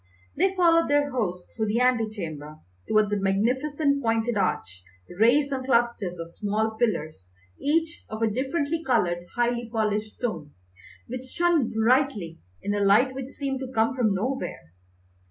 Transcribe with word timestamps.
They 0.35 0.55
followed 0.55 0.87
their 0.89 1.11
host 1.11 1.49
through 1.55 1.67
the 1.67 1.79
ante 1.79 2.09
chamber 2.09 2.57
towards 2.87 3.11
a 3.13 3.17
magnificent 3.19 4.01
pointed 4.01 4.35
arch 4.35 4.81
raised 5.19 5.53
on 5.53 5.63
clusters 5.63 6.17
of 6.17 6.27
small 6.31 6.71
pillars 6.71 7.29
each 7.59 8.03
of 8.09 8.23
a 8.23 8.27
differently 8.27 8.83
coloured, 8.83 9.27
highly 9.35 9.69
polished 9.71 10.15
stone, 10.15 10.53
which 11.05 11.25
shone 11.25 11.69
brilliantly 11.71 12.39
in 12.63 12.73
a 12.73 12.83
light 12.83 13.13
which 13.13 13.27
seemed 13.27 13.59
to 13.59 13.71
come 13.71 13.95
from 13.95 14.15
nowhere. 14.15 14.73